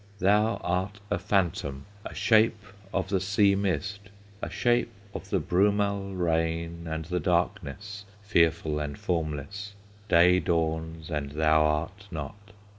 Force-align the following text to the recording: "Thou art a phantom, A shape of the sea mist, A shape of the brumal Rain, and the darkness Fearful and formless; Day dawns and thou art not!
"Thou 0.17 0.55
art 0.63 0.99
a 1.11 1.19
phantom, 1.19 1.85
A 2.05 2.15
shape 2.15 2.63
of 2.91 3.09
the 3.09 3.19
sea 3.19 3.53
mist, 3.53 3.99
A 4.41 4.49
shape 4.49 4.89
of 5.13 5.29
the 5.29 5.39
brumal 5.39 6.15
Rain, 6.15 6.87
and 6.87 7.05
the 7.05 7.19
darkness 7.19 8.05
Fearful 8.23 8.79
and 8.79 8.97
formless; 8.97 9.75
Day 10.09 10.39
dawns 10.39 11.11
and 11.11 11.33
thou 11.33 11.63
art 11.67 12.07
not! 12.09 12.51